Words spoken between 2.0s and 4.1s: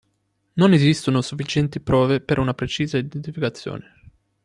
per una precisa identificazione.